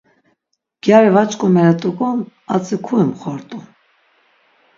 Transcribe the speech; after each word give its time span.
Gyari 0.83 1.09
va 1.15 1.23
ç̌ǩomeret̆uǩon 1.29 2.17
atzi 2.53 2.77
kuimxort̆u. 2.85 3.59